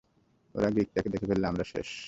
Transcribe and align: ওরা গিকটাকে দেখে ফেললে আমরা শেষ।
ওরা 0.55 0.69
গিকটাকে 0.69 1.09
দেখে 1.09 1.27
ফেললে 1.27 1.45
আমরা 1.47 1.65
শেষ। 1.73 1.89